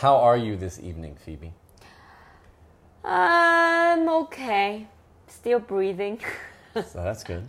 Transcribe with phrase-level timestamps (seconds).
[0.00, 1.52] How are you this evening, Phoebe?
[3.04, 4.86] I'm okay.
[5.28, 6.20] Still breathing.
[6.74, 7.48] So that's good.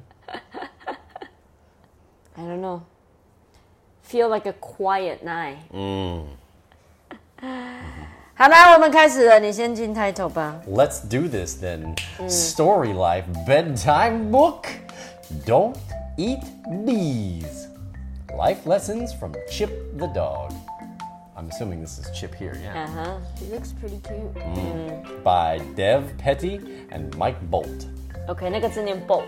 [2.35, 2.83] I don't know.
[4.01, 5.57] Feel like a quiet night.
[8.35, 10.59] 好啦，我们开始了，你先进 title 吧。
[10.67, 11.95] Let's do this then.
[12.27, 14.65] Story Life Bedtime Book.
[15.45, 15.77] Don't
[16.17, 16.41] eat
[16.85, 17.67] bees.
[18.35, 20.51] Life lessons from Chip the dog.
[21.37, 22.73] I'm assuming this is Chip here, yeah.
[22.75, 25.23] 嗯哼， He looks pretty cute.
[25.23, 26.59] By Dev Petty
[26.91, 27.87] and Mike Bolt.
[28.27, 29.23] OK，那个字念 bolt，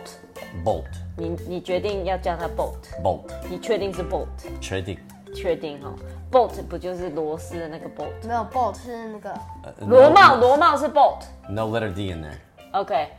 [0.64, 0.86] Bolt.
[1.18, 3.24] 你你决定要叫它 bolt， Bolt.
[3.50, 4.28] 你确定是 bolt？
[4.62, 5.00] Trading.
[5.36, 5.94] 确定哦，
[6.32, 8.26] bolt 不就是螺丝的那个 bolt？
[8.26, 11.24] 没有 bolt 是那个 Uh, 螺 no- 帽，螺帽是 bolt。
[11.50, 12.38] No letter D in there.
[12.72, 13.10] OK，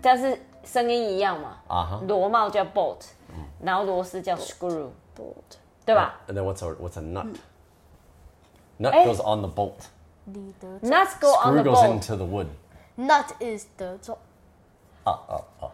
[0.00, 1.56] 但是声音一样嘛。
[1.66, 3.00] 啊哈螺帽叫 bolt，
[3.60, 4.88] 然后螺丝叫 screw，
[5.84, 7.26] 对吧 And then what's a what's a nut?
[8.78, 9.04] Nut Eh.
[9.06, 9.88] goes on the bolt.
[10.26, 10.66] 里德？
[10.82, 11.92] Nuts go on Screw the goes bolt。
[11.92, 12.46] into the wood.
[12.96, 14.16] nut is 德州
[15.04, 15.70] Ah, ah, ah.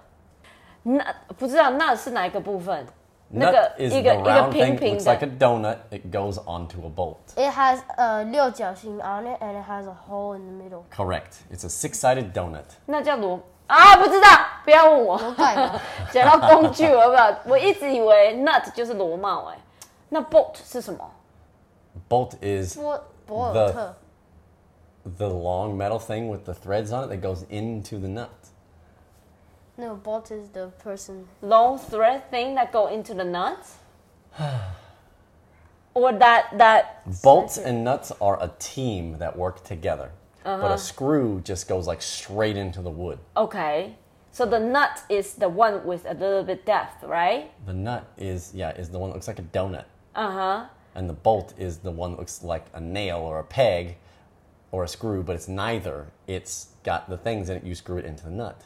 [0.82, 1.04] 那
[1.38, 2.86] 不知道那是哪一个部分？
[3.28, 5.76] 那 Nut 个 is 一 the 个一个 round 平 thing, 平 looks 的 like a donut.
[5.90, 7.16] It goes onto a bolt.
[7.36, 10.82] It has 呃六角形 on it and it has a hole in the middle.
[10.90, 11.36] Correct.
[11.52, 12.64] It's a six-sided donut.
[12.86, 13.96] 那叫螺啊？
[13.98, 14.28] 不知道，
[14.64, 15.16] 不要问我。
[15.16, 15.80] 螺盖吗？
[16.10, 19.58] 讲到工具，我不知道，我一直以为 nut 就是螺帽，哎，
[20.08, 21.08] 那 bolt 是什么？
[22.15, 23.13] bolt is bolt?
[23.53, 23.95] The,
[25.17, 28.49] the long metal thing with the threads on it that goes into the nut.
[29.77, 31.27] No, bolt is the person.
[31.41, 33.67] Long thread thing that go into the nut.
[35.93, 37.03] or that that.
[37.21, 40.11] Bolts and nuts are a team that work together.
[40.45, 40.61] Uh-huh.
[40.61, 40.77] But a uh-huh.
[40.77, 43.19] screw just goes like straight into the wood.
[43.35, 43.97] Okay.
[44.31, 47.51] So the nut is the one with a little bit depth, right?
[47.65, 49.85] The nut is yeah, is the one that looks like a donut.
[50.15, 53.44] Uh huh And the bolt is the one that looks like a nail or a
[53.44, 53.96] peg
[54.72, 56.06] or a screw, but it's neither.
[56.26, 58.56] It's got the things in it, you screw it into the nut.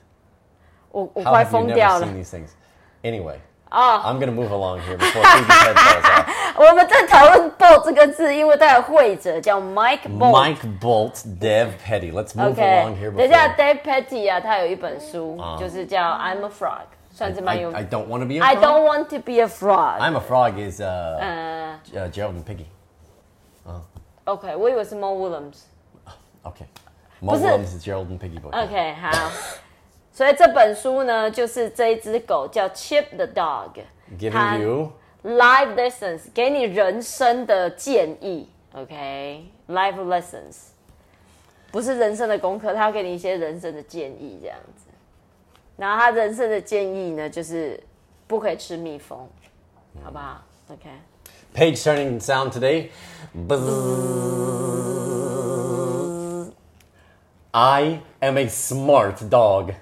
[0.90, 2.50] 我我 How 快 have you 疯 never 掉了 seen。these things?
[3.02, 3.38] Anyway,
[3.68, 6.26] 啊 I'm gonna move along here before Phoebe's head falls off.
[6.56, 10.56] 我们在讨论 bolt 这个字，因为它有会者叫 Mike Bolt。
[10.56, 12.12] Mike Bolt, Dev Petty.
[12.12, 13.56] Let's move OK， along here 等一下 before.
[13.56, 18.40] ，Dave Petty 啊，他有一本书，就是叫 I'm a Frog， 算是 I, 蛮有 I don't want to be a
[18.40, 18.62] I frog.
[18.62, 20.00] don't want to be a frog。
[20.00, 22.66] I'm a frog is uh, 呃 uh, Gerald and Piggy.
[24.24, 25.60] ，OK，我以为是 Mo Willems。
[26.42, 26.66] Okay.
[27.20, 28.50] Mo 是- Willems is Gerald and Piggy book.
[28.52, 29.30] OK，好。
[30.12, 33.70] 所以这本书呢，就是这一只狗叫 Chip the Dog，
[34.30, 34.92] 它 Giving you
[35.24, 38.48] life lessons，给你人生的建议。
[38.74, 40.68] OK，life lessons，
[41.72, 44.84] 不是人生的功课，它要给你一些人生的建议这样子。
[45.78, 47.82] 然后他人生的建议呢，就是
[48.26, 49.28] 不可以吃蜜蜂，
[50.02, 50.42] 好不好？
[50.68, 50.88] OK。
[51.54, 52.90] page turning sound today.
[53.34, 53.60] Buzz.
[57.52, 59.74] I am a smart dog.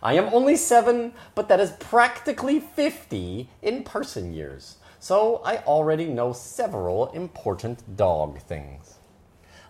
[0.00, 4.76] I am only seven, but that is practically 50 in person years.
[4.98, 8.98] So I already know several important dog things.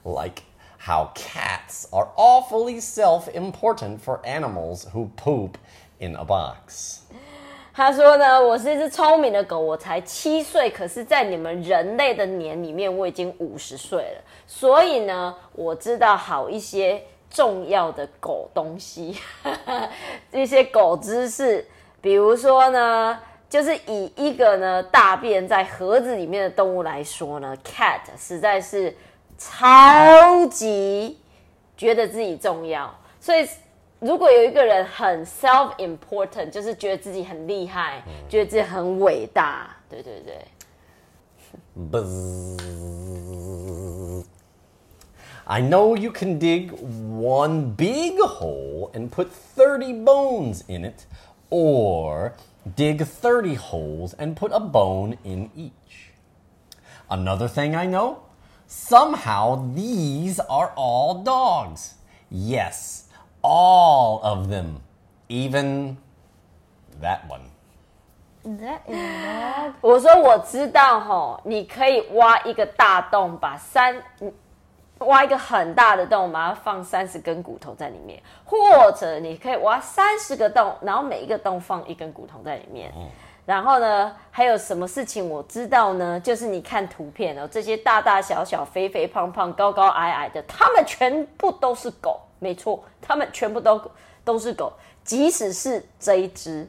[0.05, 0.45] Like
[0.86, 5.58] how cats are awfully self important for animals who poop
[6.00, 7.00] in a box.
[7.74, 14.22] 他说呢，我是一只聪明的狗，我才七岁，可是，在你们人类的年里面，我已经五十岁了。
[14.48, 19.18] 所以呢，我知道好一些重要的狗东西，
[20.32, 21.68] 一些狗知识，
[22.00, 23.20] 比如说呢，
[23.50, 28.96] 就是以一个呢大便在盒子里面的动物来说呢，cat 实在是
[29.39, 31.19] 超级
[31.77, 33.49] 觉得自己重要，所以
[33.99, 40.37] 如果有一个人很 self important，就是觉得自己很厉害，觉得自己很伟大，对对对。
[41.91, 42.59] Buzz.
[45.45, 46.71] I know you can dig
[47.19, 51.07] one big hole and put 30 bones in it,
[51.51, 52.33] or
[52.77, 56.13] dig 30 holes and put a bone in each.
[57.09, 58.19] Another thing I know
[58.67, 61.95] somehow these are all dogs.
[62.31, 63.05] Yes,
[63.43, 64.83] all of them.
[65.29, 65.97] Even
[67.01, 67.51] that one.
[68.43, 69.75] That is not.
[69.81, 74.33] 我说我知道吼，你可以挖一个大洞，把三嗯
[75.01, 82.93] 挖一个很大的洞，把它放三十根骨头在里面，或者你可以挖三十个洞，然后每一个洞放一根骨头在里面。
[83.46, 86.20] 然后呢，还有什么事情我知道呢？
[86.20, 93.80] 就是你看图片哦，这些大大小小、肥肥胖胖、高高矮矮的，它们全部都是狗，没错，它们全部都
[94.24, 96.68] 都是狗，即使是这一只，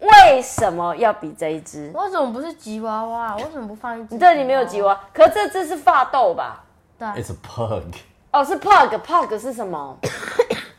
[0.00, 1.90] 为什么要比这一只？
[1.94, 3.36] 为什么不是吉娃娃？
[3.36, 4.14] 为什么不放一只？
[4.14, 6.62] 你这里没有吉娃，可是这只是发豆吧？
[6.98, 7.94] 对 It's a pug.
[8.32, 9.96] 哦，是 pug，pug 是什么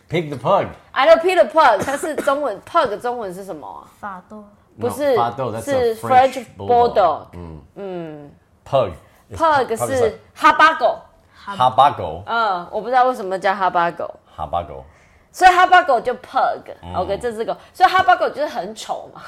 [0.07, 3.89] Pig the pug.？I know Peter Pug，它是中文，pug 中文是什么啊？
[3.99, 4.43] 法多。
[4.79, 5.13] 不是
[5.61, 8.93] 是 French French bulldog，Pug.
[9.29, 10.97] is- pug is 是哈巴狗
[11.33, 12.23] 哈巴狗。
[12.25, 12.25] Habago.
[12.25, 14.83] 嗯，我不知道为什么叫哈巴狗，Habago.
[15.31, 16.61] 所以哈巴狗就 pug。
[16.95, 19.21] OK，这只狗，所以哈巴狗就是很丑嘛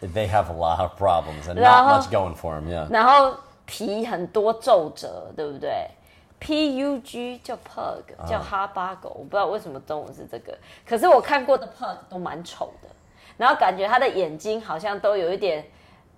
[0.00, 2.68] ，They have a lot of problems and not much going for them.
[2.68, 2.86] Yeah.
[2.90, 3.34] 然后
[3.66, 5.88] 皮很多皱褶，对不对
[6.38, 10.56] ？P U G 叫 pug，叫哈巴狗，我不知道为什么中文是这个，
[10.88, 12.88] 可是我看过的 pug 都蛮丑的，
[13.40, 15.64] 然后感觉他的眼睛好像都有一点，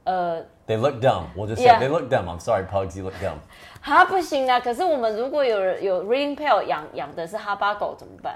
[0.03, 1.27] 呃，They look dumb.
[1.37, 1.79] We'll just say Yeah.
[1.79, 2.27] they look dumb.
[2.27, 2.99] I'm sorry, pugs.
[2.99, 3.37] You look dumb.
[3.81, 4.59] 哈不行啊！
[4.59, 8.35] 可是我们如果有人有 Ring Pail 养养的是哈巴狗怎么办？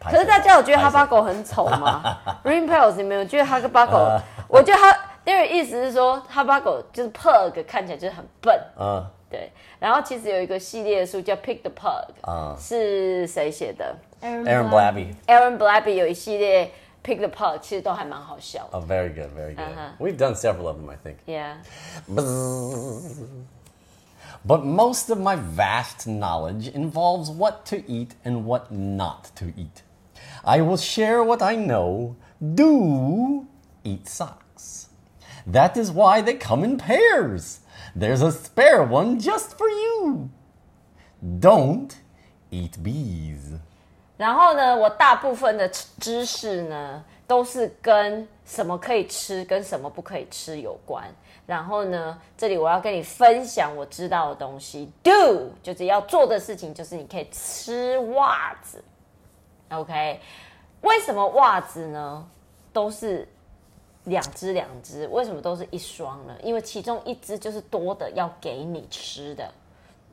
[0.00, 2.02] 可是大家有觉得哈巴狗很丑吗
[2.44, 4.18] ？Ring Pails 你们有觉得哈巴狗？
[4.48, 4.90] 我觉得哈
[5.24, 9.52] d a r 意思是说哈巴狗就是 pug 看起来就是很笨，Uh, 对。
[9.78, 16.70] 然后其实有一个系列的书叫 Pick the Pug，、是谁写的 Aaron Blabby.？Aaron Blabby 有一系列
[17.03, 18.77] Pick the Pug，其实都还蛮好笑的。
[18.77, 19.59] Oh, very good, very good.
[19.59, 19.91] Uh-huh.
[19.97, 21.19] We've done several of them, I think.
[21.25, 21.57] Yeah，
[24.45, 29.83] But most of my vast knowledge involves what to eat and what not to eat.
[30.43, 32.15] I will share what I know.
[32.39, 33.47] Do
[33.83, 34.89] eat socks.
[35.45, 37.61] That is why they come in pairs.
[37.95, 40.29] There's a spare one just for you.
[41.39, 41.97] Don't
[42.51, 43.53] eat bees.
[44.22, 51.02] 然后呢，我大部分的知识呢，都是跟什么可以吃，跟什么不可以吃有关。
[51.44, 54.88] 然后呢，这里我要跟你分享我知道的东西。
[55.02, 58.84] Do 就是要做的事情，就是你可以吃袜子。
[59.70, 60.20] OK，
[60.82, 62.24] 为什么袜子呢
[62.72, 63.26] 都是
[64.04, 65.08] 两只两只？
[65.08, 66.36] 为什么都是一双呢？
[66.44, 69.52] 因为其中一只就是多的要给你吃的，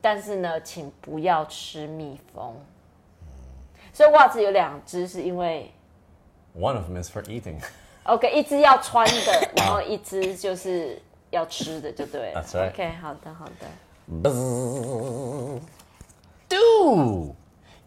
[0.00, 2.56] 但是呢，请不要吃蜜蜂。
[3.93, 5.71] 所以袜子有两只，是因为
[6.57, 7.61] One of them is for eating.
[8.03, 11.01] OK 一只要穿的，然后一只就是
[11.31, 12.41] 要吃的，就对了。
[12.41, 12.69] That's right.
[12.69, 13.67] OK，好的好的。
[14.29, 15.61] Bzzz.
[16.47, 17.35] Do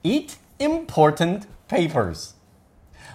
[0.02, 2.32] eat important papers.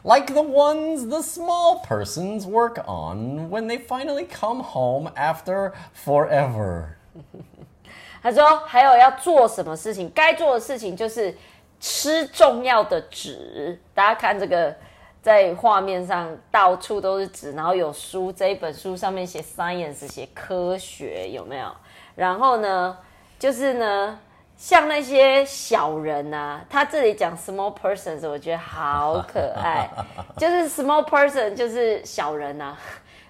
[0.04, 6.96] Like the ones the small persons work on when they finally come home after forever.
[8.22, 11.38] 他说还有要做什么事情，该做的事情就是
[11.81, 13.79] 吃重要的纸。
[13.95, 14.75] 大家看这个，
[15.23, 21.71] 在画面上到处都是纸，然后有书，这一本书上面写 science，写科学，有没有？
[22.15, 22.97] 然后呢，
[23.39, 24.19] 就是呢，
[24.57, 29.89] 像那些小人啊，他这里讲 small persons，我觉得好可爱，
[30.37, 32.77] 就是 small person 就是小人啊，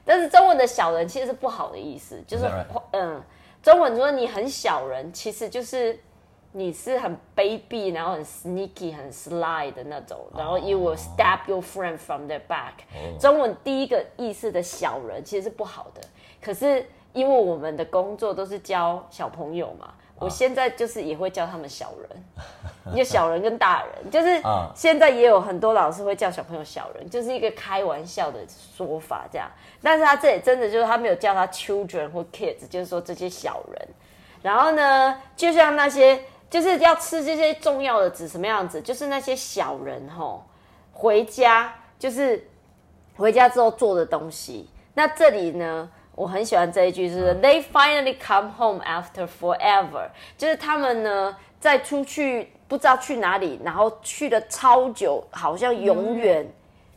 [0.07, 2.45] 但是中文的小人其实是不好的意思，就是?
[2.93, 3.23] 嗯，
[3.63, 5.99] 中文说你很小人，其实就是
[6.53, 12.73] 你是很卑鄙，然后很 sneaky、很 sly 的那种，然后 you will stab your friend from their back。
[13.21, 16.01] 中文第一个意思的小人其实是不好的，
[16.41, 19.93] 可是因为我们的工作都是教小朋友嘛。
[20.21, 22.25] 我现在就是也会教他们小人，
[22.97, 29.49] 就小人跟大人，就是啊现在也有很多老师会叫小朋友小人，就是一个开玩笑的说法这样。
[29.81, 33.89] 但是他这里真的就是他没有叫他 children 或 kids，就是说这些小人。
[34.43, 40.45] 然后呢，就像那些就是要吃这些重要的纸什么样子，就是那些小人吼，
[40.93, 42.49] 回家就是
[43.17, 44.69] 回家之后做的东西。
[44.95, 56.51] 那这里呢，我很喜欢这一句，就是 They finally come home after forever，就是他们呢在出去不知道去哪里，然后去了超久，好像永远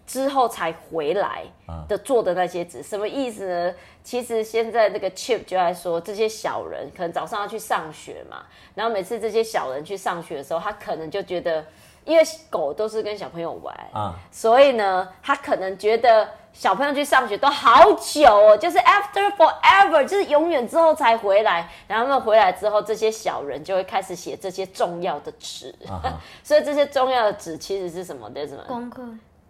[0.08, 1.44] 之后才回来
[1.88, 3.74] 的做的那些纸，什么意思呢？
[4.04, 8.44] 其实现在那个 Chip 就在说，这些小人可能早上要去上学嘛，
[8.76, 11.66] 然后每次这些小人去上学的时候，他可能就觉得，
[12.06, 21.70] 因为狗都是跟小朋友玩啊所以呢，他可能觉得小朋友去上学都好久哦，就是 after forever，就是永远之后才回来。
[21.88, 25.74] 然后他们回来之后，这些小人就会开始写这些重要的纸。
[26.44, 28.30] 所以这些重要的纸其实是什么？
[28.32, 28.64] 对什么？
[28.68, 29.02] 功课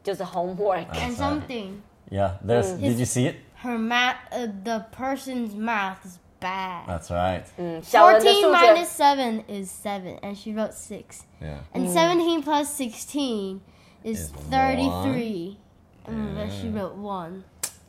[0.04, 0.86] 就是 homework。
[0.94, 1.82] and something.
[2.12, 2.78] Yeah, there's.
[2.78, 3.36] Did you see it?
[3.63, 6.87] Her math, uh, the person's math is bad.
[6.87, 7.45] That's right.
[7.57, 11.23] 嗯，小人的 Fourteen 数 minus 学 seven is seven, and she wrote six.
[11.41, 11.59] Yeah.
[11.73, 13.61] And seventeen plus sixteen
[14.05, 15.57] is Is thirty-three.
[16.07, 17.43] Mm, but she wrote one.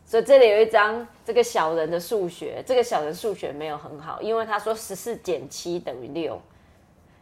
[0.06, 6.42] 所以这里有一张这个小人的数学，这个小人数学没有很好，因为他说十四减七等于六，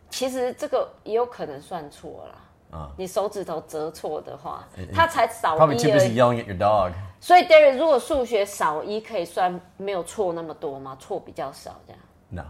[0.10, 2.40] 其实这个也有可能算错了。
[2.71, 6.21] 啊你手指头折错的话，他才少 Probably 一 too 而 busy 已。
[6.21, 6.93] yelling at your dog.
[7.21, 10.97] 所以 Derry，如果数学少一可以算没有错那么多吗？
[10.99, 12.01] 错比较少这样
[12.31, 12.45] ，No.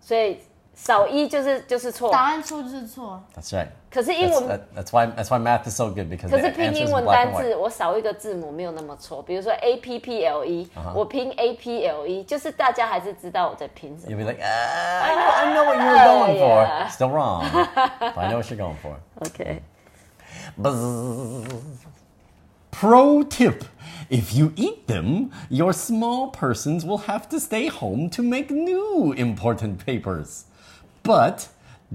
[0.00, 0.40] 所以
[0.74, 2.10] 少一就是就是错。
[2.10, 3.20] 答案错就是错。
[3.34, 3.68] That's right.
[3.90, 6.40] 可是英 That's, 文 that- that's why that's why math is so good because 可 the
[6.40, 7.42] 是拼 answers 英 are 文 black 单 and white.
[7.42, 9.22] 字，我少一个字母没有那么错。
[9.22, 14.12] 比如说 A P P L E，、我拼 A P L E，就是大家还是知道我在拼什么。
[14.12, 16.64] You'll be like, ah, I, know, I know what you were going for.
[16.64, 16.88] yeah.
[16.90, 17.44] Still wrong.
[17.98, 18.94] but I know what you're going for.
[19.20, 21.46] OK，Buzz.
[22.70, 23.64] Pro tip.
[24.08, 29.12] If you eat them, your small persons will have to stay home to make new
[29.12, 30.44] important papers.
[31.02, 31.48] But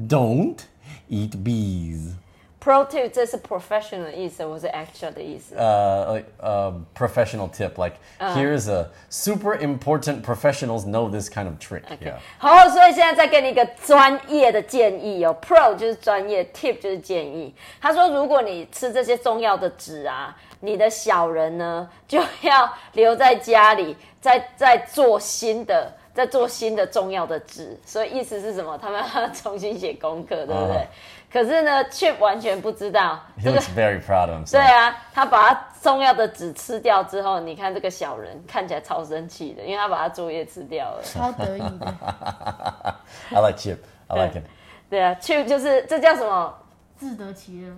[0.07, 0.67] don't
[1.09, 2.15] eat bees.
[2.63, 5.53] Pro tip 这是 professional 的意思，我是 actual 的意思。
[5.55, 7.71] Uh, like a professional tip.
[7.75, 11.83] Like, here's a super important professionals know this kind of trick.
[11.99, 12.13] Yeah.
[12.37, 17.53] 好，所以现在再给你一个专业的建议哦，Pro 就是专业，Tip 就是建议。
[17.81, 27.77] 他说，如果你吃这些中药的纸啊，你的小人呢就要留在家里，再再做新的，在做新的重要的纸。
[27.85, 28.77] 所以意思是什么？
[28.77, 30.77] 他们要重新写功课，对不对？
[30.77, 30.87] 啊
[31.33, 34.73] 可是呢，Chip 完全不知道 He 这个 looks very proud of 对 himself.
[34.77, 41.01] 啊，他把他重要的纸吃掉之后，你看这个小人看起来超生气的，因为他把他作业吃掉了。
[41.03, 41.87] 超得意的，
[43.33, 43.77] I like Chip.
[44.07, 44.43] I like him.
[44.91, 46.53] 对啊，Chip 就是这叫什么
[46.95, 47.73] 自得其乐。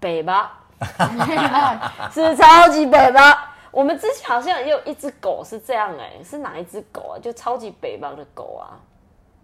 [0.00, 0.60] 北吧，
[2.10, 3.54] 是超级北吧。
[3.70, 7.18] 我们之前好像也有一只狗是这样哎、是哪一只狗啊？
[7.20, 8.80] 就超级北吧的狗啊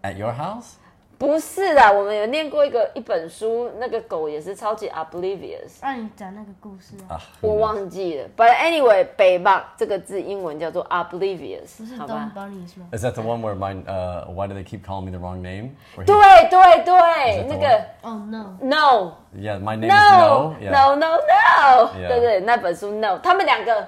[0.02, 0.74] ？At your house?
[1.20, 5.82] 不是啦，我们有念过一个一本书，那个狗也是超级 oblivious。
[5.82, 13.84] 让你讲那个故事啊，Ah, 我忘记了，But anyway，北棒这个字英文叫做 oblivious，不是好吧 Don？Bunnies 吗？Is that the one where mine?
[13.84, 15.72] Uh, why do they keep calling me the wrong name?
[15.94, 16.16] 对
[16.48, 20.72] 对对那个哦 no，Oh, no yeah, my name no is No.
[20.72, 23.86] No no no，Yeah 对对，那本书 no，他们两个。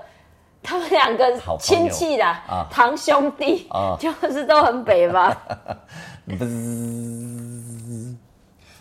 [0.65, 5.37] 他们两个亲戚的啊堂兄弟，啊就是都很北吧？
[6.28, 8.16] Bzzz.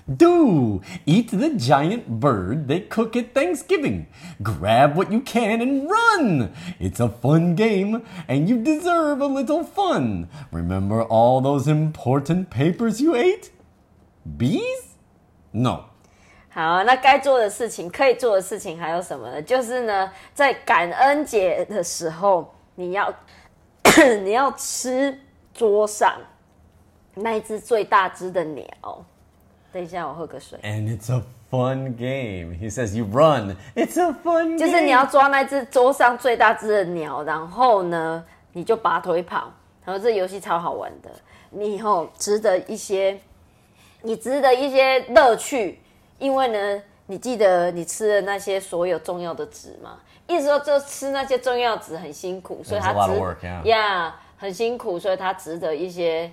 [0.09, 4.07] Do eat the giant bird they cook at Thanksgiving.
[4.41, 6.53] Grab what you can and run.
[6.79, 10.29] It's a fun game, and you deserve a little fun.
[10.53, 13.51] Remember all those important papers you ate?
[14.25, 14.95] Bees?
[15.53, 15.87] No.
[16.51, 19.43] 好，那该做的事情，可以做的事情还有什么呢？
[19.43, 23.13] 就是呢，在感恩节的时候，你要
[24.23, 25.19] 你要吃
[25.53, 26.13] 桌上
[27.16, 28.66] 那一只最大只的鸟。
[29.74, 30.60] 等一下，我喝个水。
[30.64, 32.54] And it's a fun game.
[32.58, 33.56] He says you run.
[33.74, 34.58] It's a fun 就 game.
[34.58, 39.50] 就是你要抓那只桌上最大只的鸟，然后呢，你就拔腿跑。
[39.86, 41.10] 然后这游戏超好玩的，
[41.50, 43.18] 你以后值得一些，
[44.02, 45.80] 你值得一些乐趣，
[46.20, 50.00] 因为呢，你记得你吃的那些所有重要的纸吗？
[50.28, 53.64] 意思说，就吃那些重要纸很辛苦，所以它值 yeah.
[53.64, 56.30] 呀很辛苦，所以它值得一些。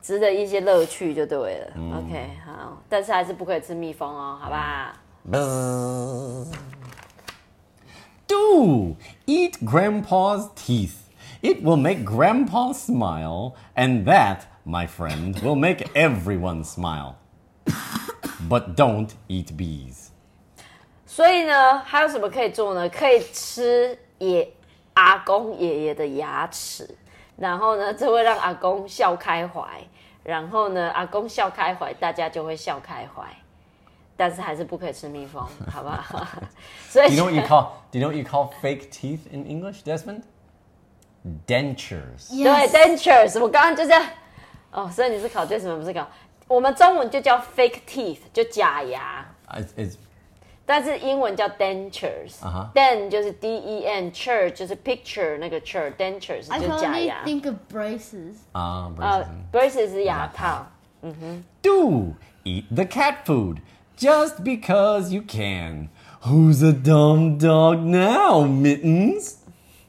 [0.00, 4.94] 值得一些乐趣就对了、o k 好，但是还是不可以吃蜜蜂哦，好吧.
[8.28, 10.94] Do eat Grandpa's teeth.
[11.42, 17.16] It will make Grandpa smile, and that, my friend, will make everyone smile.
[18.48, 20.10] but don't eat bees.
[21.06, 22.88] 所以呢，还有什么可以做呢？
[22.88, 24.52] 可以吃爷
[24.94, 26.88] 阿公爷爷的牙齿，
[27.36, 29.62] 然后呢，这会让阿公笑开怀，
[30.22, 33.24] 然后呢，阿公笑开怀，大家就会笑开怀。
[34.18, 36.26] 但是还是不可以吃蜜蜂，好不好？
[36.88, 37.66] 所以 Do you know what you call?
[37.92, 40.22] Do you know what you call fake teeth in English, Desmond?
[41.46, 42.30] Dentures.
[42.30, 44.02] 对 dentures，我刚刚就这样。
[44.70, 46.08] 哦，所以你是考 Jasmine 不是考？
[46.48, 49.26] 我们中文就叫 fake teeth，就假牙。
[49.76, 49.96] It's
[50.65, 56.79] 但是英文叫 dentures，、啊哈 den 就是 d e n chur 就是 picture 那个 chur，dentures I 就是 can
[56.79, 57.23] 假 only 牙。
[57.25, 58.35] think of braces.
[58.53, 59.87] uh, 呃 braces.
[59.87, 60.67] braces 是牙套。
[61.61, 62.13] Do
[62.45, 63.57] eat the cat food
[63.97, 65.89] just because you can.
[66.23, 69.37] Who's a dumb dog now, Mittens?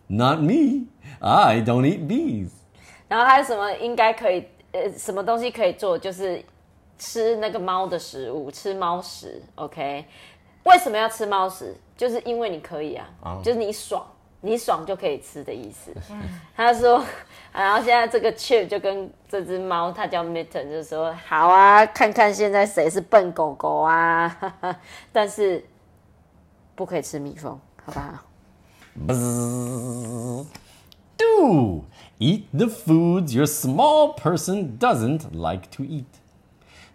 [0.09, 0.87] Not me.
[1.21, 2.51] I don't eat bees.
[3.09, 5.99] 然后还有什么应该可以呃什么东西可以做？
[5.99, 6.43] 就是
[6.99, 9.43] 吃那个猫的食物，吃猫食。
[9.57, 10.05] OK，
[10.68, 11.74] 为什么要吃猫食？
[11.96, 14.06] 就是因为你可以啊，哦就是你爽，
[14.42, 15.92] 你爽就可以吃的意思。
[16.56, 17.04] 他说，
[17.52, 24.54] 然后现在这个 Chip 就跟这只猫，它叫 Mitten，就说好啊，看看现在谁是笨狗狗啊，
[25.12, 25.66] 但是
[26.76, 28.14] 不可以吃蜜蜂，好不好
[29.08, 30.46] ？Bzzz.
[31.18, 31.86] Do
[32.20, 36.06] eat the foods your small person doesn't like to eat.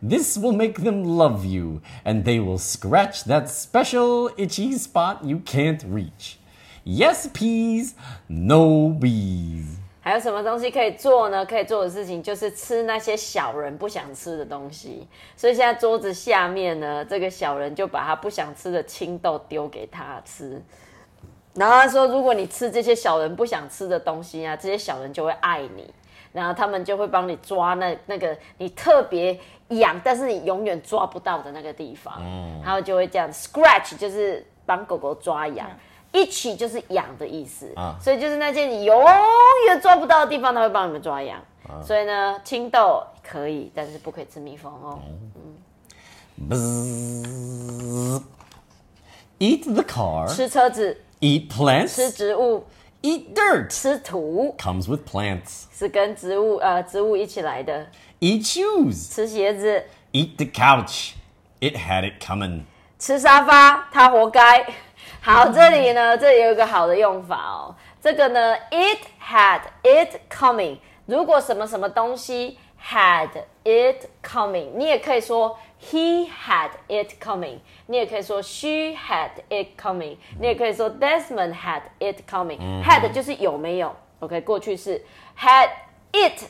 [0.03, 5.41] This will make them love you, and they will scratch that special itchy spot you
[5.45, 6.39] can't reach.
[6.85, 7.93] Yes, peas,
[8.27, 9.79] no bees.
[10.01, 11.47] 还有什么东西可以做呢？
[11.47, 15.07] 可以做的事情就是吃那些小人不想吃的东西。
[15.37, 20.61] 所以现在桌子下面呢，这个小人就把他不想吃的青豆丢给他吃。
[21.55, 25.89] 然后他说，如果你吃这些小人不想吃的东西啊，这些小人就会爱你，
[26.33, 32.15] 然后他们就会帮你抓那那个你特别痒，但是你永远抓不到的那个地方。
[32.19, 35.69] 嗯，然后就会这样 scratch，就是帮狗狗抓痒。
[36.13, 39.03] 一起就是痒的意思啊，所以就是那些你永
[39.67, 41.41] 远抓不到的地方，他会帮你们抓痒。
[41.83, 44.99] 所以呢，青豆可以，但是不可以吃蜜蜂哦。
[46.51, 48.23] 嗯。
[49.39, 50.29] Eat the car.
[50.29, 51.01] 吃车子。
[51.21, 51.95] Eat plants.
[51.95, 52.65] 吃植物。
[53.03, 53.69] Eat dirt.
[53.69, 54.55] 吃土。
[54.59, 55.65] Comes with plants.
[55.77, 57.87] 是跟植物呃植物一起来的。
[58.21, 59.13] Eat shoes.
[59.13, 59.85] 吃鞋子。
[60.13, 61.15] Eat the couch.
[61.61, 62.63] It had it coming.
[62.99, 64.65] 吃沙发，他活该。
[65.21, 67.75] 好，这里呢，这里有一个好的用法哦。
[68.01, 70.79] 这个呢，it had it coming。
[71.07, 73.31] 如果什么什么东西 had
[73.65, 82.83] it coming，你也可以说 he had it coming，你也可以说 she had it coming，你也可以说 Desmond had it coming。
[82.83, 85.05] had 就是有没有，OK，过去式
[85.39, 85.71] had
[86.13, 86.45] it。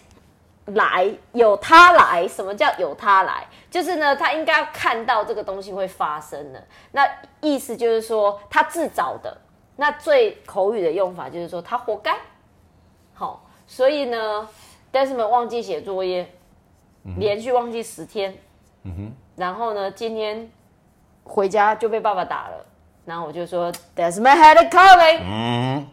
[0.66, 3.44] 来有他来，什么叫有他来？
[3.68, 6.64] 就是呢，他应该要看到这个东西会发生的。
[6.92, 7.04] 那
[7.40, 9.36] 意思就是说他自找的。
[9.74, 12.16] 那最口语的用法就是说他活该。
[13.12, 14.48] 好，所以呢
[14.92, 16.28] ，Desmond 忘记写作业，
[17.16, 18.34] 连续忘记十天。
[18.84, 19.12] 嗯哼。
[19.36, 20.50] 然后呢，今天
[21.24, 22.66] 回家就被爸爸打了。
[23.04, 25.20] 然后我就说，Desmond had it coming。
[25.22, 25.88] 嗯。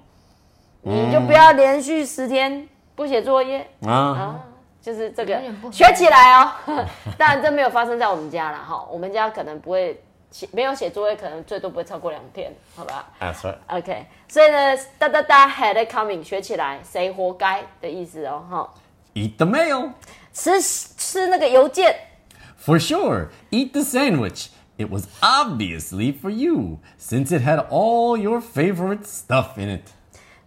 [0.81, 4.45] 你就不要连续十天不写作业啊。
[4.81, 5.37] 就是这个
[5.73, 6.53] 学起来哦，
[7.17, 10.01] 当然这没有发生在我们家了哈，我们家可能不会
[10.31, 13.57] 写，没有写作业，可能最多不会超过两天，好吧？That's right.
[13.67, 18.73] OK，所以呢，哒哒哒，had it coming，学起来，谁活该的意思哦，哈。
[19.14, 19.92] Eat the mail，
[20.32, 21.94] 吃吃那个邮件。
[22.64, 24.48] For sure, eat the sandwich.
[24.76, 29.82] It was obviously for you, since it had all your favorite stuff in it.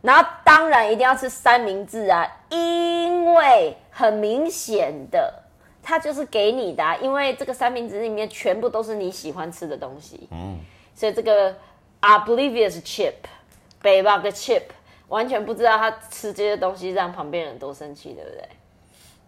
[0.01, 5.43] 然后当然一定要吃三明治啊，因为很明显的，
[5.81, 10.27] 它就是给你的，因为这个三明治里面全部都是你喜欢吃的东西。
[10.31, 10.59] 嗯，
[10.93, 11.55] 所以这个
[12.01, 13.13] oblivious chip，
[13.81, 14.63] 北巴的 chip，
[15.12, 18.48] 完全不知道他吃这些东西让旁边人多生气，对不对？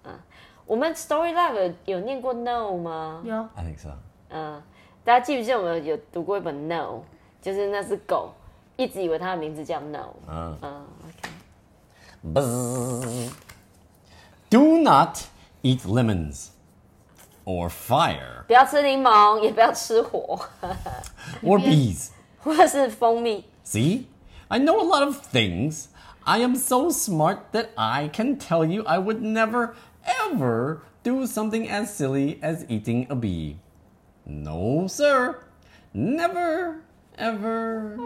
[0.04, 0.12] 嗯，
[0.64, 3.22] 我们 Story Lab 有念过 No 吗？
[3.22, 3.90] 有，I think so。
[4.30, 4.62] 嗯，
[5.04, 7.02] 大家记不记得我们有读过一本 No，
[7.42, 8.32] 就是那只狗。
[8.76, 10.08] 一直以为它的名字叫 No。
[10.26, 10.86] 嗯嗯
[12.24, 13.30] ，OK。
[14.50, 15.18] Do not
[15.62, 16.48] eat lemons
[17.44, 18.42] or fire。
[18.46, 20.40] 不要吃柠檬，也不要吃火。
[21.42, 22.08] Or bees。
[22.42, 23.44] 或是蜂蜜。
[23.64, 24.06] See,
[24.49, 25.89] I know a lot of things.
[26.25, 29.73] I am so smart that I can tell you I would never,
[30.03, 33.57] ever do something as silly as eating a bee.
[34.25, 35.39] No, sir.
[35.93, 36.81] Never,
[37.17, 37.97] ever.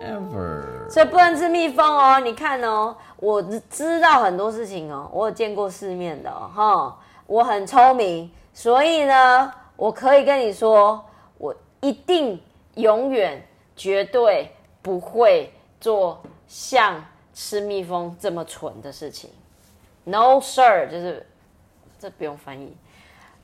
[0.00, 2.20] Ever，所以不能吃蜜蜂哦。
[2.20, 6.96] 你看哦，我知道很多事情哦，我有见过世面的哈。
[7.26, 11.04] 我很聪明，所以呢，我可以跟你说，
[11.38, 12.40] 我一定
[12.76, 15.51] 永远绝对不会
[15.83, 19.29] 做像吃蜜蜂这么蠢的事情。
[20.05, 21.27] No sir，就是
[21.99, 22.73] 这不用翻译，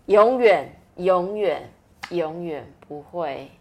[0.05, 1.69] 永远永远
[2.11, 3.51] 永远不会。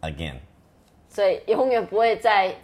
[0.00, 0.34] again，
[1.08, 2.56] 所以永远不会再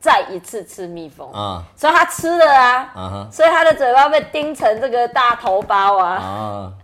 [0.00, 1.62] 再一次吃蜜蜂啊！
[1.76, 6.74] 所以他吃了啊，所以他的嘴巴被叮成这个大头包啊！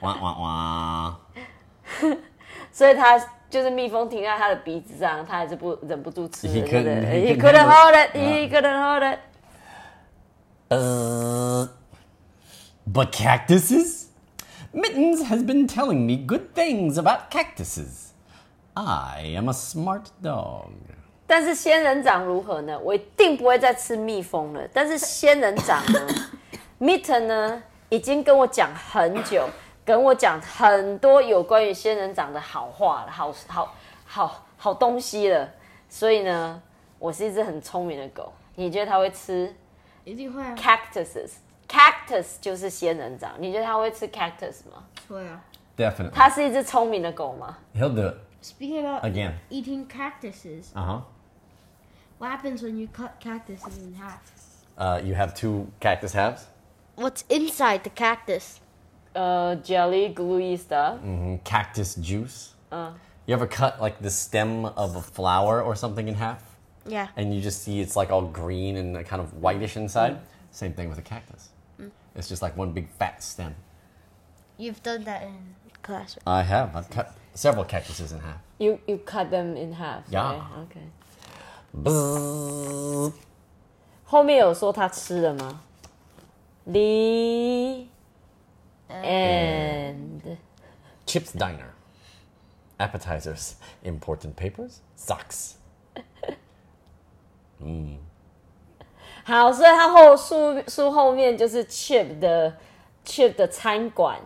[0.00, 1.18] 哇哇哇！
[2.70, 3.18] 所以他
[3.52, 6.48] 就是蜜蜂停在他的鼻子上，他还是不忍不住吃。
[6.48, 8.16] He couldn't, he couldn't hold it.
[8.16, 9.18] He couldn't hold it.
[10.70, 11.68] Uh,
[12.90, 14.06] but cactuses?
[14.72, 18.12] Mittens has been telling me good things about cactuses.
[18.72, 20.70] I am a smart dog。
[21.26, 22.78] 但是仙人掌如何呢？
[22.78, 24.66] 我一定不会再吃蜜蜂了。
[24.72, 26.00] 但是仙人掌呢
[26.80, 29.46] ，Mitten 呢，已经跟我讲很久，
[29.84, 35.48] 跟我讲很多有关于仙人掌的好话了，好好好好东西了。
[35.88, 36.62] 所以呢，
[36.98, 38.32] 我是一只很聪明的狗。
[38.54, 39.54] 你觉得它会吃？
[40.04, 40.54] 一定会啊。
[40.56, 43.32] Cactuses，cactus 就是仙人掌。
[43.38, 44.84] 你觉得它会吃 cactus 吗？
[45.08, 45.42] 会啊。
[45.76, 46.10] Definitely。
[46.10, 48.16] 它是一只聪明的狗吗？He'll do it.
[48.42, 50.72] Speaking about again eating cactuses.
[50.74, 51.00] Uh huh.
[52.18, 54.20] What happens when you cut cactuses in half?
[54.76, 56.46] Uh, you have two cactus halves.
[56.96, 58.60] What's inside the cactus?
[59.15, 60.97] Uh, jelly, gluey stuff.
[60.99, 61.37] Mm-hmm.
[61.43, 62.53] Cactus juice.
[62.71, 62.91] Uh.
[63.25, 66.43] You ever cut like the stem of a flower or something in half?
[66.85, 67.07] Yeah.
[67.17, 70.19] And you just see it's like all green and kind of whitish inside.
[70.51, 71.49] Same thing with a cactus.
[72.15, 73.55] It's just like one big fat stem.
[74.57, 76.17] You've done that in class.
[76.25, 76.75] I have.
[76.75, 78.39] I've cut several cactuses in half.
[78.59, 80.03] You you cut them in half.
[80.09, 80.23] Yeah.
[80.23, 80.41] right?
[80.63, 80.79] OK。
[81.75, 83.13] Bzzz.
[84.05, 85.59] 后面有说他吃了吗？
[86.65, 87.85] The
[91.12, 91.72] Chips Diner.
[92.78, 93.56] Appetizers.
[93.84, 94.76] Important papers.
[94.96, 95.56] Socks.
[97.60, 97.98] 嗯
[99.24, 102.56] 好，所以它后书书后面就是 Chip 的
[103.04, 104.18] Chip 的餐馆，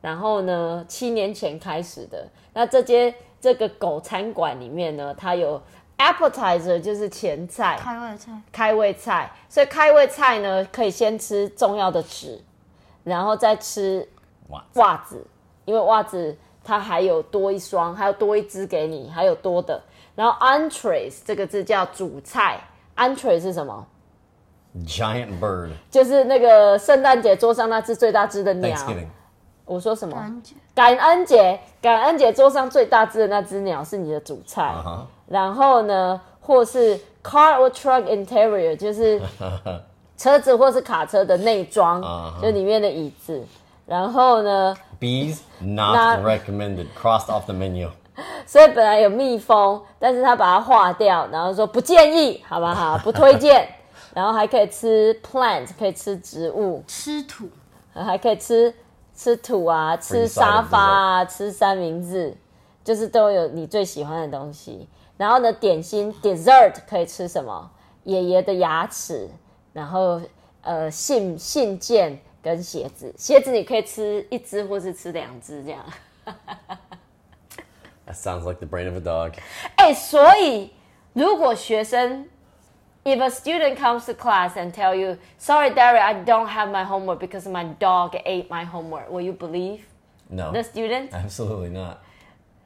[0.00, 2.28] 然后呢，七年前开始的。
[2.54, 5.60] 那这间这个狗餐馆里面呢，它有
[5.98, 8.42] appetizer 就是前菜，开胃菜。
[8.52, 12.40] 开胃菜，所以开胃菜呢可以先吃重要的纸，
[13.02, 14.08] 然后再吃
[14.48, 14.64] What?
[14.74, 15.26] 袜子，
[15.68, 19.78] 因为袜子它还有多一双，还有多一只给你，还有多的。
[20.14, 22.58] 然后 entrees 这个字叫主菜
[22.96, 23.86] ，entree 是什么
[24.86, 25.68] ？Giant bird.
[25.90, 28.74] 就是那个圣诞节桌上那只最大只的鸟。
[28.74, 29.08] Thanksgiving.
[29.66, 30.16] 我说什么？
[30.74, 34.72] 感恩节，感恩节桌上最大只的那只鸟是你的主菜。
[34.74, 35.00] Uh-huh.
[35.26, 39.20] 然后呢，或是 car or truck interior，就是
[40.16, 42.40] 车子或是卡车的内装 Uh-huh.
[42.40, 43.44] 就里面的椅子。
[43.88, 46.86] 然后呢，Bees not, recommended.
[46.94, 47.88] Crossed off the menu.
[48.46, 52.98] 所以本来有蜜蜂，但是他把它划掉，然后说不建议，好不好？
[52.98, 53.66] 不推荐。
[54.14, 57.48] 然后还可以吃 plant，可以吃植物，吃土。
[57.94, 58.72] 还可以吃
[59.14, 62.36] 吃土啊，吃沙发啊，吃三明治，
[62.84, 64.88] 就是都有你最喜欢的东西。
[65.16, 67.70] 然后呢，点心 dessert 可以吃什么？
[68.04, 69.28] 爷爷的牙齿，
[69.72, 70.20] 然后
[70.62, 75.84] 呃信信件跟鞋子，鞋子你可以吃一只或是吃两只这样。
[78.06, 79.34] That sounds like the brain of a dog.
[79.76, 80.72] 哎，所以
[81.12, 82.26] 如果学生
[83.04, 87.18] ，if a student comes to class and tell you, "Sorry, Derek, I don't have my homework
[87.18, 89.80] because my dog ate my homework," will you believe
[90.30, 90.52] No.
[90.52, 91.10] the student?
[91.10, 91.98] Absolutely not.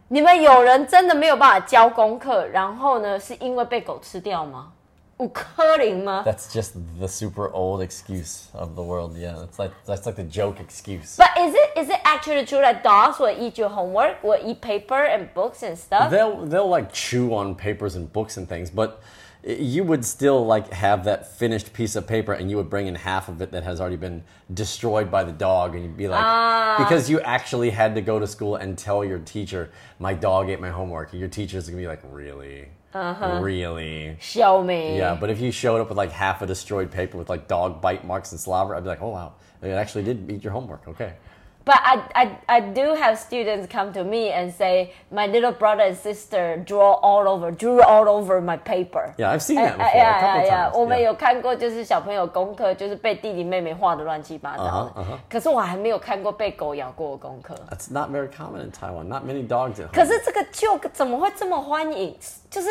[0.07, 4.73] 你们有人真的没有办法交功课，然后呢，是因为被狗吃掉吗？
[5.22, 9.18] 有可能吗 That's just the super old excuse of the world.
[9.18, 11.18] Yeah, it's like that's like the joke excuse.
[11.18, 14.62] But is it is it actually true that dogs will eat your homework, will eat
[14.62, 16.12] paper and books and stuff?
[16.12, 20.47] They'll they'll like chew on papers and books and things, but i- you would still
[20.47, 23.51] like have that finished piece of paper and you would bring in half of it
[23.51, 24.23] that has already been
[24.55, 26.77] destroyed by the dog and you'd be like ah.
[26.79, 30.61] because you actually had to go to school and tell your teacher my dog ate
[30.61, 31.13] my homework.
[31.13, 32.69] Your teacher's to be like, "Really?
[32.95, 33.41] Uh-huh.
[33.41, 34.97] Really?" Show me.
[34.97, 37.81] Yeah, but if you showed up with like half a destroyed paper with like dog
[37.81, 39.35] bite marks and slobber, I'd be like, "Oh wow.
[39.61, 41.15] It actually did eat your homework." Okay
[41.66, 45.84] But I, I, I do have students come to me and say, my little brother
[45.84, 49.14] and sister draw all over, drew all over my paper.
[49.18, 49.84] Yeah, I've seen that before.
[49.84, 50.70] 哎 a 呀 couple 呀呀！
[50.70, 50.78] times.
[50.80, 51.02] 我们 yeah.
[51.02, 55.18] 有看过，就是小朋友功课就是被弟弟妹妹画的乱七八糟的 Uh-huh, uh-huh.
[55.30, 57.54] 可是我还没有看过被狗咬过的功课。
[57.70, 59.10] That's not very common in Taiwan.
[59.10, 59.94] Not many dogs at home.
[59.94, 62.18] 可是这个 joke 怎么会这么欢迎？
[62.50, 62.70] 就是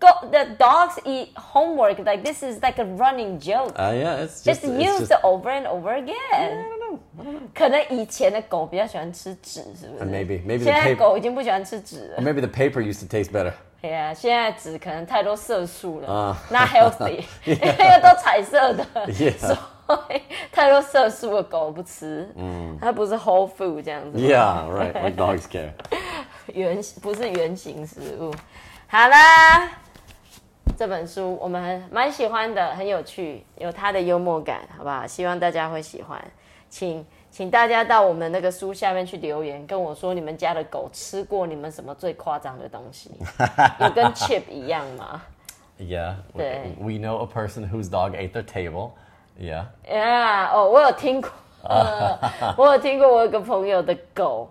[0.00, 1.98] go, the dogs eat homework.
[1.98, 3.72] Like this is like a running joke.
[3.78, 6.16] Uh, yeah, it's just, just just, it over and over again.
[6.32, 6.98] Yeah, I don't know.
[7.20, 7.40] I don't know.
[7.54, 12.18] 可能以前的狗比较喜欢吃纸，是不是 maybe maybe 现在狗已经不喜欢吃纸了。
[12.18, 13.52] Or maybe the paper used to taste better.
[13.82, 18.84] 哎呀，现在纸可能太多色素了啊，not healthy，因为都彩色的，
[19.38, 20.20] 所以
[20.52, 24.18] 太多色素的狗不吃，嗯，它不是 whole food 这样子。
[24.18, 24.92] Yeah, right.
[24.92, 25.70] Like dogs care.
[26.46, 28.34] 原不是原型食物。
[28.86, 29.70] 好啦。
[30.80, 35.06] 这本书我们蛮喜欢的，很有趣，有它的幽默感，好不好？
[35.06, 36.18] 希望大家会喜欢。
[36.70, 43.10] 请请大家到我们那个书下面去留言，跟我说你们家的狗吃过你们什么最夸张的东西？
[43.78, 45.20] 有跟 Chip 一样吗
[45.78, 46.14] Yeah.
[46.34, 46.62] Yeah.
[46.78, 48.92] we know a person whose dog ate their table.
[49.38, 51.30] Yeah.？Yeah，哦，我有听过，
[52.56, 54.50] 我有听过，我有个朋友的狗，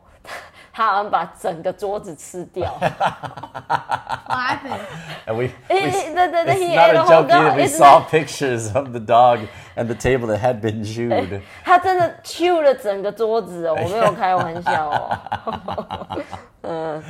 [0.71, 2.71] 它好像把整个桌子吃掉。
[2.79, 4.79] What happened?
[5.27, 7.55] And we, Eh, we the- the- the- it's he not ate a joke either.
[7.55, 9.39] We saw pictures of the dog
[9.75, 11.41] and the table that had been chewed.
[11.63, 15.17] 他真的 chew 了整个桌子哦，我没有开玩笑哦。
[16.62, 17.03] 嗯。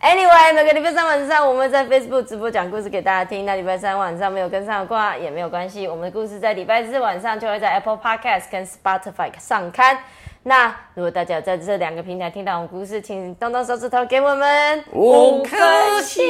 [0.00, 3.46] Anyway，每个礼拜三晚上我们在 Facebook 直播讲故事给大家听。
[3.46, 9.96] 那礼拜三晚上没有跟上的话也没有关系，我们的故事在礼拜四晚上就会在 Apple Podcast 跟 Spotify 上刊。
[10.45, 16.23] 那如果大家有在这两个平台听到我们故事，请动动手指头给我们五颗星。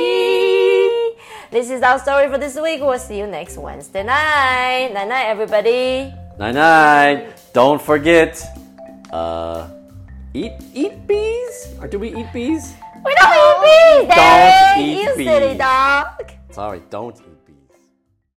[1.50, 2.82] This is our story for this week.
[2.82, 4.94] We'll see you next Wednesday night.
[4.94, 6.12] Night night, everybody.
[6.38, 7.28] Night night.
[7.54, 8.41] Don't forget.
[9.12, 9.67] Uh,
[10.34, 12.74] eat eat bees or do we eat bees?
[13.04, 14.84] We don't eat bees, Don't Daddy.
[14.84, 15.28] eat You bees.
[15.28, 16.32] silly dog.
[16.52, 17.35] Sorry, don't eat